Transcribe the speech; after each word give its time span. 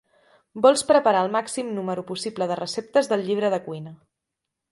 Vols 0.65 0.83
preparar 0.91 1.19
el 1.25 1.29
màxim 1.35 1.69
número 1.79 2.05
possible 2.09 2.47
de 2.53 2.57
receptes 2.61 3.11
del 3.13 3.25
llibre 3.27 3.55
de 3.57 3.63
cuina. 3.69 3.93